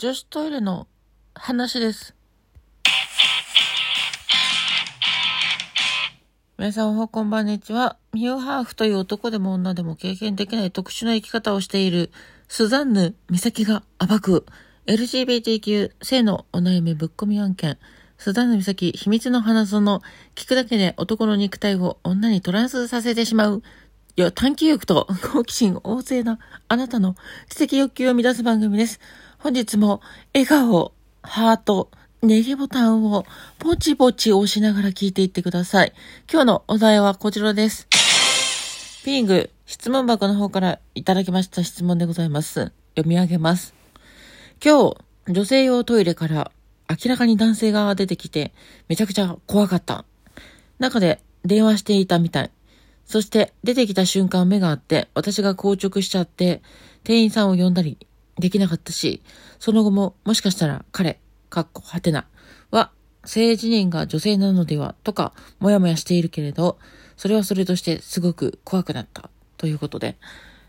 [0.00, 0.86] 女子トイレの
[1.34, 2.14] 話です。
[6.56, 7.96] 皆さんおはこんばんにちは。
[8.12, 12.12] ミューハーフという男でも女でも経験できない特殊な生き方をしている
[12.46, 14.46] スザンヌ・ミサキが暴く
[14.86, 17.76] LGBTQ 性のお悩みぶっ込み案件。
[18.18, 20.00] スザンヌ・ミサキ秘密の花園。
[20.36, 23.64] 聞くだけで男の肉体を女にトランスさせてしまう。
[24.14, 26.38] いや、探求欲と好奇心旺盛な
[26.68, 27.16] あなたの
[27.48, 29.00] 知的欲求を満たす番組です。
[29.38, 30.00] 本日も
[30.34, 30.92] 笑顔、
[31.22, 31.92] ハート、
[32.22, 33.24] ネギボタンを
[33.60, 35.92] ポチポチ押しながら聞いていってください。
[36.28, 37.86] 今日のお題はこちらです。
[39.04, 42.72] ピング、質問箱の方からいただきました質問でございます。
[42.96, 43.74] 読み上げます。
[44.62, 44.96] 今日、
[45.28, 46.50] 女性用トイレから
[46.90, 48.52] 明らかに男性が出てきて、
[48.88, 50.04] めちゃくちゃ怖かった。
[50.80, 52.50] 中で電話していたみたい。
[53.06, 56.60] そして出てきた瞬間目があって、私が硬直しちゃって、
[57.04, 57.98] 店員さんを呼んだり
[58.38, 59.22] できなかったし、
[59.58, 61.20] その後ももしかしたら彼、
[61.50, 62.26] かっこはてな、
[62.70, 62.90] は
[63.24, 66.78] 性自認が女性なのではとか、もやもやしているけれど、
[67.16, 69.30] それはそれとしてすごく怖くなった。
[69.58, 70.16] ということで、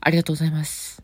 [0.00, 1.02] ありがとうございます。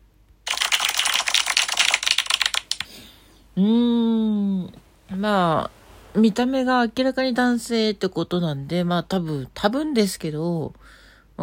[3.56, 4.72] うーん、
[5.10, 5.70] ま
[6.14, 10.74] あ、見た目が明らかに男性ってことなんで、まあ多分、多分ですけど、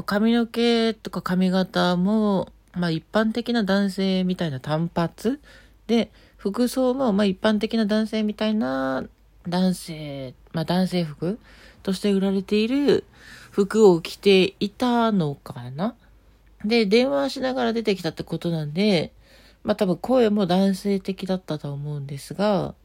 [0.06, 5.40] 髪の毛とか髪型も、まあ一般的な男性みたいな単発
[5.88, 9.04] で、服装もまあ一般的な男性みたいな
[9.48, 11.40] 男性、まあ男性服
[11.84, 13.06] として売られている
[13.52, 15.96] 服を着ていたのかな。
[16.64, 19.14] で、電話しながら出てきたってことなんで、
[19.64, 22.76] まあ多分声も男性的だったと思うんですが、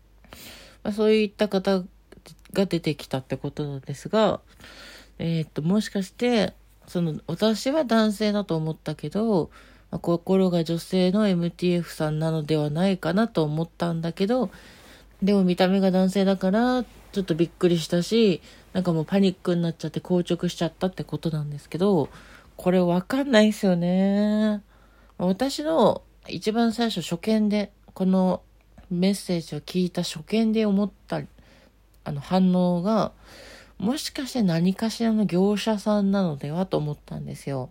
[0.83, 1.85] まあそういった方
[2.53, 4.41] が出てきたってことなんですが、
[5.19, 6.55] えーっと、もしかして、
[6.87, 9.51] その、私は男性だと思ったけど、
[9.93, 14.51] まあ心が女性の MTF さんなのではないかなと思ったんだけど、
[15.23, 22.09] でも見た目が男性だから、ちょっとびっくりしたし、なんかもうパニックになっちゃって硬直しちゃったってことなんですけど、
[22.57, 24.63] これわかんないですよね。
[25.19, 28.43] 私の一番最初初見で、この
[28.91, 31.21] メッセージを聞いた初見で思った、
[32.05, 33.13] あの反応が、
[33.79, 37.71] もしかして何かしらの業者さんなのではと思ったんですよ。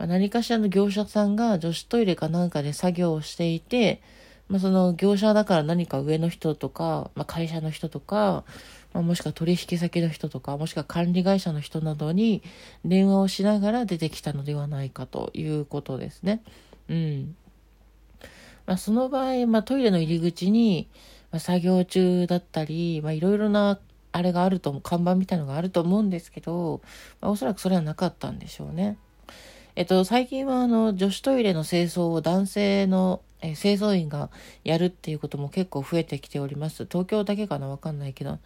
[0.00, 4.00] まあ何かしらの業者さんが女子トイレかなんかで作業をしていて、
[4.48, 8.44] まあ、その業者だから何か上の人とか、まあ、会社の人とか、
[8.94, 12.42] まあ、もしくは取引先の人とか、もしくは管理会社の人などに
[12.82, 16.42] 電話をしながら出てきたのではないかということですね。
[16.88, 17.36] うん。
[18.66, 20.88] まあ、その場合、まあ、トイレの入り口に、
[21.30, 23.78] まあ、作業中だったり、まあ、いろいろな
[24.12, 26.80] あれがあると、看板みたいのがあると思うんですけど、
[27.20, 28.96] まあ、おそらくそれはなかったんでしょうね。
[29.80, 34.28] えっと、最近はあの、女子トイレの清掃を男性の、え清掃員が
[34.62, 36.84] やるっていうことも結構増えてきております。
[36.84, 38.38] 東京だけかなわかんないけど。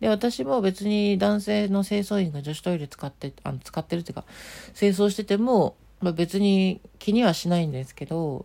[0.00, 4.24] で、私も別に男性の清掃員が女子トイレ使って、あの、使ってるっていうか、
[4.74, 8.44] 清掃してても、まあ、別に気にはしないんですけど、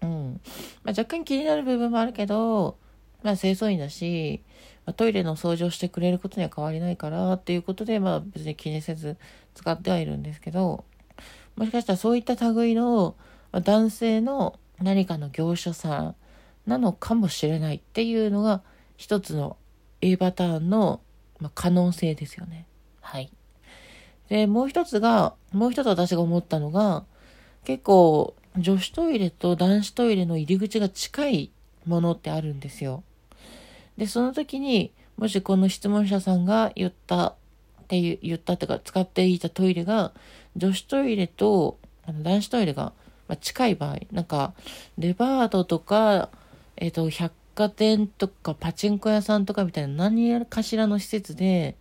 [0.00, 0.40] うん。
[0.84, 2.78] まあ、若干気になる部分もあるけど、
[3.22, 4.40] まあ、清掃員だし、
[4.86, 9.18] まあ、トイレの掃除をしてくれることには変わりないからっていうことで、まあ、別に気にせず
[9.54, 10.86] 使ってはいるんですけど、
[11.60, 13.16] もしかしたらそういった類の
[13.52, 16.14] まあ男性の何かの業者さん
[16.66, 18.62] なのかもしれないっていうのが
[18.96, 19.58] 一つの
[20.00, 21.02] A パターンの、
[21.38, 22.66] まあ、可能性ですよね。
[23.02, 23.30] はい。
[24.30, 27.04] で、もう一つが、もう一つ私が思ったのが、
[27.64, 31.50] 結構女子トイレと男子トイレの入り口が近い
[31.84, 33.02] ものってあるんですよ。
[33.98, 37.34] で、その時に、もしこの質問者さんが言ったっ
[37.88, 40.12] ていう、言ったっていうか、使っていたトイレが、
[40.56, 42.92] 女子トイレと男子トイレが、
[43.40, 44.54] 近い場合、なんか、
[44.98, 46.30] デパートとか、
[46.76, 51.76] えっ、と、百貨店とか、パチンコ屋さんとかみたいな何かしらの施設で、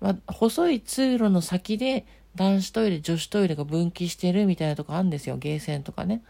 [0.00, 5.36] まあ、細い通路の先で男子トイレ、女子トイレが分岐してるみたいなとこあるんですよ。
[5.36, 6.22] ゲーセンとかね。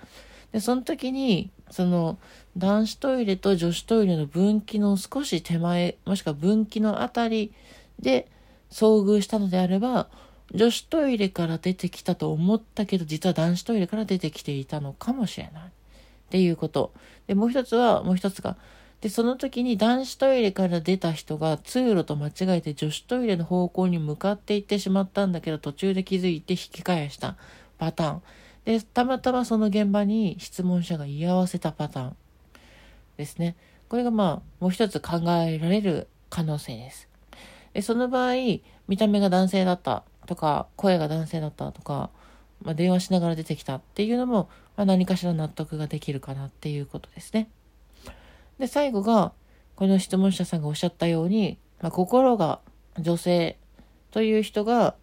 [0.52, 2.18] で、その時に、その、
[2.56, 7.52] 男子トイレと女子トイレの分岐の少し手前、もしくは分岐のあたり
[7.98, 8.28] で
[8.70, 10.08] 遭遇したのであれば、
[10.54, 15.62] 女子トイレから出てきたと思ったけど、実は男子トイレから出てきていたのかもしれない。
[15.64, 15.68] っ
[16.30, 16.92] ていうこと。
[17.26, 18.56] で、もう一つは、もう一つが、
[19.02, 27.36] で、その時に男子トイレから出た人が通路と間違えて女子トイレの方向に向かっていってしまったんだけど、途中で気づいて引き返した
[27.78, 28.22] パターン。
[28.64, 32.16] で、たまたまその現場に質問者が居合わせたパターン
[33.16, 33.56] ですね。
[33.88, 37.08] これがまあ、もう一つ考えられる可能性です。
[37.74, 38.34] で、その場合、
[38.88, 42.10] 見た目が男性だったとか、声が男性だったとか、
[42.62, 47.48] まあ、電話しながら出てきたっていうのも、まあ、何かしら納得ができるかなっていうことですね。
[48.58, 49.32] で、最後が、
[49.74, 52.60] この質問者さんがおっしゃったように、まあ、心が
[52.98, 53.58] 女性
[54.10, 54.94] という人が、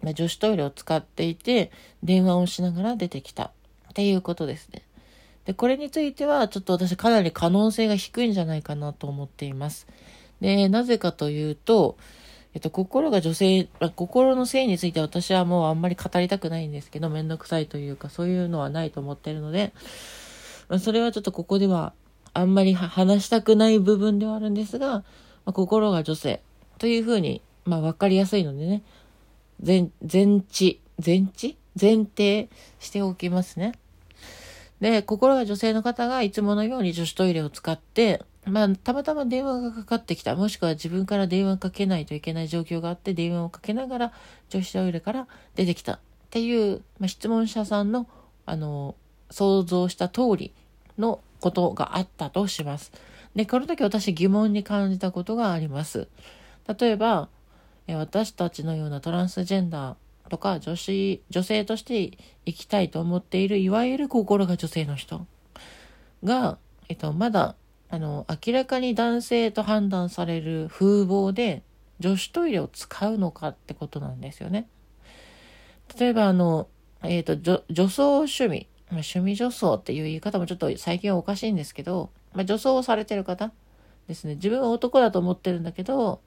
[0.00, 1.70] まあ、女子トイレを使っていて、
[2.02, 4.82] 電話をしながら出てきたっていうことですね。
[5.44, 9.86] で、これについては、ちょっと私かなり可能性が低いんじゃないかなと思っています。
[10.40, 11.98] で、なぜかというと、
[12.54, 19.72] えっと、心が女性、心の性について私はもうあんまり語りたくないんですけど、めんどくさいというか、そういうのはないと思ってるので、
[20.78, 21.92] それはちょっとここでは
[22.32, 25.04] あんまり話したくない部分ではあるんですが、ま
[25.46, 26.42] あ、心が女性
[26.78, 28.82] というふうに、まあ、わかりやすいのでね、
[29.60, 31.56] 全、全知、全知？
[31.80, 32.48] 前提
[32.80, 33.72] しておきますね。
[34.80, 40.34] で、心が女性の方がいつものように女子トイレを使って、まあ、たまたま電話がかかってきた。
[40.34, 44.12] もしくは自分から電話かけないといけない状況があって、電話をかけながら
[44.48, 45.98] 女子トイレから出てきたっ
[46.30, 48.08] ていう、まあ、質問者さんの、
[48.46, 48.94] あの、
[49.30, 50.54] 想像した通り
[50.98, 52.92] のことがあったとします。
[53.34, 56.08] で、この時私疑問に感じたことがあります。
[56.78, 57.28] 例えば、
[57.88, 62.16] 私たちのようなトランスジェンダーとか女子、女性として
[62.46, 65.26] 生きたいと思っている、いわゆる心が女性の人
[66.24, 66.58] が、
[66.88, 67.56] えっと、まだ、
[67.90, 71.62] あの、明らかに男性と判断される風貌で
[71.98, 74.68] 女子トイレを使うのかってことなんですよね。
[75.98, 76.68] 例えば、あの、
[77.02, 83.52] えっ、ー、と、女装趣味まあ、趣味女装っていう言い方もちょっと最近はおかしいんですけど、まあ、女装をされてる方
[84.08, 84.34] ですね。
[84.34, 86.20] 自分は男だと思ってるんだけど、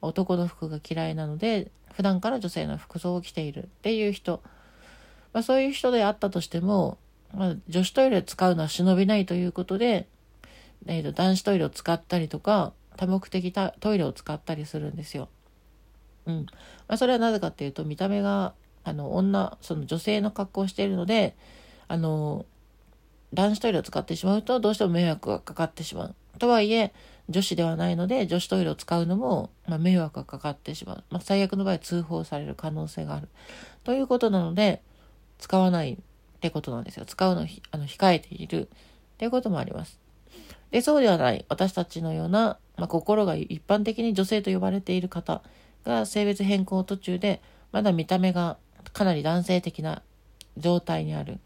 [0.00, 4.42] 男の服が嫌いなので、普段から女性の服装を着ているっていう人。
[5.34, 6.96] まあ、そういう人であったとしても、
[7.34, 10.08] まあ、女子トイレ使うのは忍びないということで、
[10.86, 15.28] えー、と男子トイレを使ったりとか、多目的トイレを使ったりするんですよ。
[16.26, 16.46] うん。
[16.88, 21.36] まあ、それはなぜかっていうと、見た目が、あの、女、その女性の格好をしているので、
[21.88, 22.46] あの、
[23.34, 26.14] 男子トイレを使ってしまうとどうしても迷惑がかかってしまう。
[26.38, 26.92] とはいえ、
[27.28, 31.04] 女子ではないので女子トイレを使うのも、まあ、迷惑がかかってしまう。
[31.10, 33.28] まあ、最悪の場合通報される可能性がある。
[33.84, 34.82] ということなので、
[35.38, 35.98] 使わないっ
[36.40, 37.06] てことなんですよ。
[37.06, 40.01] 使うのをあの控えているっていうこともあります。
[40.72, 45.42] で、そうではない私たちのような、まあ、心が一般的に女性と呼ばれている方
[45.84, 47.40] が性別変更途中で、
[47.70, 48.56] まだ見た目が
[48.92, 50.02] かなり男性的な
[50.56, 51.38] 状態にある。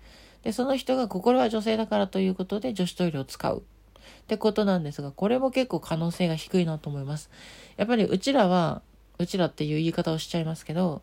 [0.43, 3.59] で、その人が心は女性だからということで女子トイレを使う。
[3.59, 7.29] ってことなんですが、これも結構可能性が低いなと思います。
[7.77, 8.83] やっぱりうちらは、
[9.19, 11.03] うちらっていう言い方をしちゃいますけど、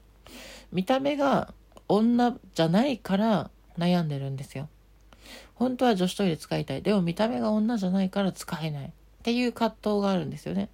[0.71, 1.53] 見た目が
[1.89, 4.69] 女じゃないから悩んでるんですよ。
[5.55, 6.81] 本当は女子トイレ使いたい。
[6.81, 8.85] でも見た目が女じゃないから使えない。
[8.87, 8.91] っ
[9.23, 10.69] ていう葛藤があるんですよね。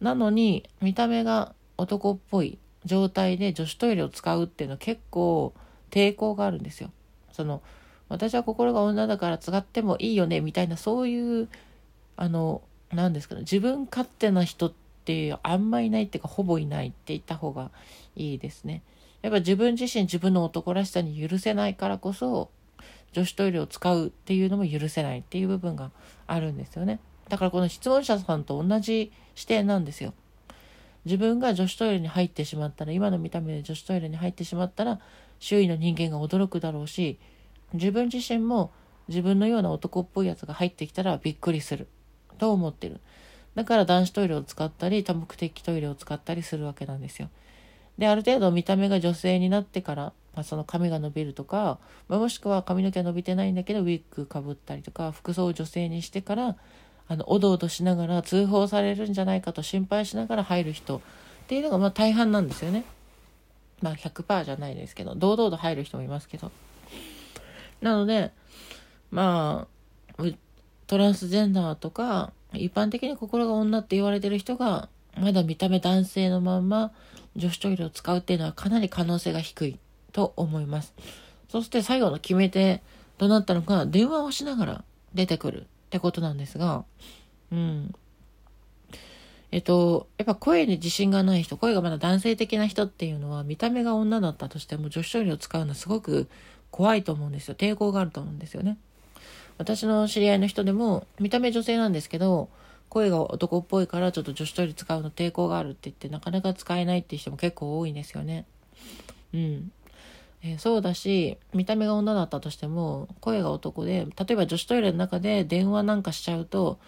[0.00, 5.54] なのに、見た目が男っぽい状態で女子トイレを使うっていうのは結構
[5.90, 6.90] 抵抗があるんですよ。
[7.32, 7.62] その、
[8.12, 11.48] 私は心が女だから使ってもいいよねみたいなそういう
[12.16, 12.60] あの
[12.92, 14.72] 何ですかね自分勝手な人っ
[15.06, 17.70] てあんまいないっていうかほぼいないって言った方が
[18.14, 18.82] いいですね。
[19.22, 22.50] やっぱ自分自身自分の男らしさに許せないからこそ
[23.12, 25.90] 女子トイレを使うっていうのも許せないっていう部分が
[26.26, 27.00] あるんですよね。
[27.28, 30.14] だからこの質問者さんと同じ視点なんですよ。
[31.04, 35.00] 自分が女子トイレに入ってしまったら今の見た目で女子トイレに入ってしまったら
[35.40, 37.18] 周囲の人間が驚くだろうし
[37.72, 38.70] 自分自身も
[39.08, 41.88] 自分のような男っぽいやつが入ってきたらびっくりする
[42.38, 43.00] と思ってる。
[43.54, 47.28] だから男子トイレを使ったり多目的トイレを使ったりするわけなんですよ。
[47.98, 56.56] で、ある程度見た目が女性になってから、まあ、その髪が伸びるとか、まあ、もしくは髪の毛は伸びてないんだけどウィッグかぶったりとか服装を女性にしてから
[57.08, 61.00] あのおどおどしながら通報されるんじゃないかと心配しながら入る人っ
[61.48, 62.84] ていうのがまあ大半なんですよね。
[63.82, 66.50] まあ100%じゃないですけど堂々と入る人もいますけど。
[67.82, 68.30] なので、
[69.10, 69.66] ま
[70.18, 70.24] あ、
[70.86, 76.92] トランスジェンダーとか、一般的に心が女って言われてる人が、まだ見た目男性のまんま
[77.36, 79.78] 女子トイレを使うっていうのはかなり可能性が低い
[80.12, 80.94] と思います。
[81.48, 82.82] そして最後の決め手
[83.18, 86.84] となったのが、電話をしながら出てくるってことなんですが、
[87.50, 87.94] うん。
[89.50, 96.28] えっと、やっぱ声に自信がない人、声がまだ男性的な人っていうのは、見た目が女だったとしても女子トイレを使うのはすごく
[96.70, 97.54] 怖いと思うんですよ。
[97.54, 98.78] 抵抗があると思うんですよね。
[99.58, 102.48] 私の知り合いの人でも、見た目女性なんですけど、
[102.88, 108.46] 声が男っぽいからちょっと女子トイレ使うの抵抗があるって言ってなかなか使えないっていう人も結構多いんですよね。
[109.34, 109.72] うん。
[110.44, 116.78] えー、そうだし、見た目が女だったとしても、声が男で、例えば女子トイレの中で電話なんかしちゃうと、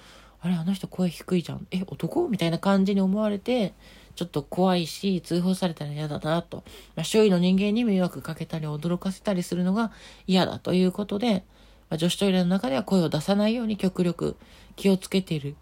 [0.40, 1.66] あれ、あの人声低いじゃん。
[1.70, 2.28] え、男？
[2.28, 3.73] みたいな感じに思われて、
[4.16, 6.64] ちょっと怖いし、通報されたら嫌だなと。
[6.96, 9.92] まあ、周囲の人間に迷惑かけたり驚かせたりするのが
[10.26, 11.44] 嫌だということで、
[11.88, 14.37] まあ、女子トイレの中では声を出さないように極力
[14.76, 15.54] 気をつけているっ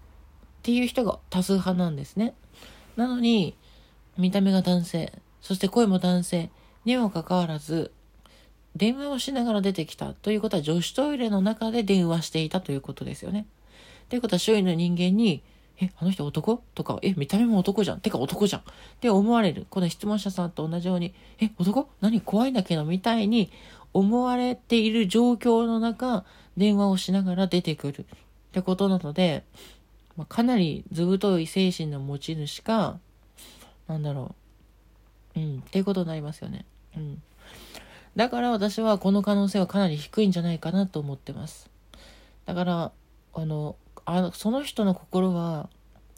[0.63, 2.35] ていう人が多数派なんですね。
[2.97, 3.55] なのに、
[4.19, 6.51] 見た目が男性、そして声も男性
[6.85, 7.93] にもかかわらず、
[8.75, 13.47] 電話をしながら出てきたということは女子トイレの中で電話していたということですよね。
[14.09, 15.43] ということは周囲の人間に、
[15.81, 16.63] え、あの人男？
[16.75, 18.01] とか、え、見た目も男じゃん。
[18.01, 18.63] てか男じゃん。
[18.63, 18.65] っ
[19.01, 19.67] て思われる。
[19.71, 21.89] この質問者さんと同じように、え、男？
[22.01, 22.21] 何？
[22.21, 23.51] 怖いんだけどみたいに
[23.93, 26.25] 思われている状況の中、
[26.57, 28.05] 電話をしながら出てくるっ
[28.53, 29.45] てことなので、
[30.17, 32.99] まあ、かなり図太い精神の持ち主か、
[33.89, 34.35] なんだろ
[35.35, 35.41] う。
[35.41, 36.67] うん、っていうことになりますよね。
[36.97, 37.23] うん。
[38.17, 41.71] だから私はこの可能性はかなり低いんじゃないかなと思ってます。
[42.45, 42.93] だから、
[43.35, 45.69] あの、あのその人の心は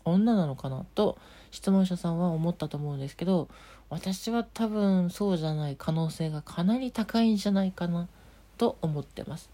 [0.04, 1.18] 女なのかなと
[1.50, 3.48] 質問者さんは思ったと思うんですけど、
[3.90, 8.08] 私は多分そうじゃない可能性がかなり高いんじゃないかな
[8.58, 9.50] と思ってます。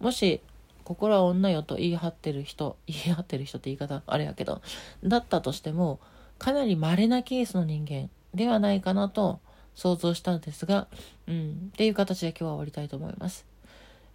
[0.00, 0.40] もし、
[0.84, 4.62] 心は女よと言い張ってる人、 言い張ってる人って言い方あれやけど、
[5.04, 6.00] だったとしても、
[6.38, 9.40] かなり稀なケースの人間ではないかなと
[9.76, 10.88] 想像したんですが、
[11.28, 13.46] うん、っていう形で今日は終わりたいと思います。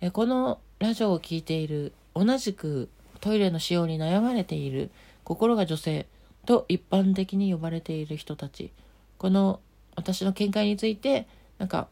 [0.02, 2.90] えこのラジオを聴いている、同じく
[3.22, 4.90] トイレの使用に悩まれている、
[5.24, 6.08] 心が女性
[6.46, 8.72] と一般的に呼ばれている人たち、
[9.20, 9.60] この
[9.96, 11.28] 私の見解について、
[11.60, 11.88] なんか、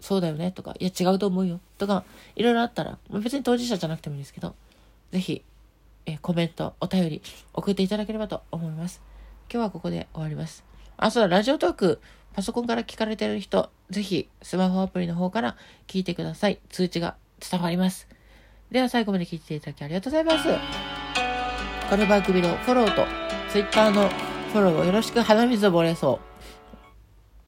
[0.00, 2.04] そうだよねとか、いや違うと思うよとか、
[2.36, 4.54] いろいろあったら、別に当事者じゃなくてもいいですけど、
[5.10, 5.42] ぜひ、
[6.06, 7.22] えコメント、お便り
[7.52, 9.02] 送っていただければと思います。
[9.52, 10.64] 今日はここで終わります。
[10.96, 12.00] あ、そうだ、ラジオトーク、
[12.38, 15.56] パソコンから聞かれてる人、ぜひ、スマホアプリの方から
[15.88, 16.60] 聞いてください。
[16.68, 18.06] 通知が伝わります。
[18.70, 20.48] では最後まで聞いていただきありがとうございます。
[21.90, 23.06] この番組のフォローと、
[23.50, 24.08] Twitter の
[24.52, 26.27] フォローをよろしく鼻水を漏れそう。